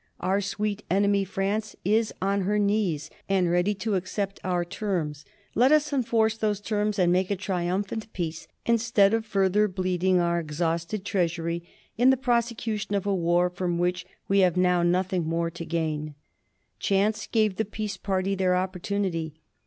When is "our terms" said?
4.43-5.25